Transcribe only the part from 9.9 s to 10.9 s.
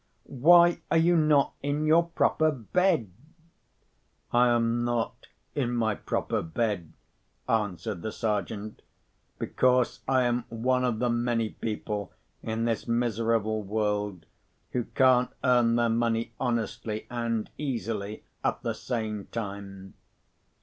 I am one